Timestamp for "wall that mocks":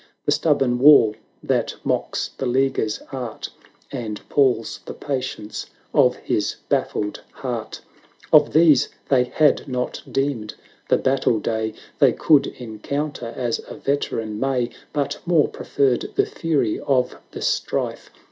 0.79-2.29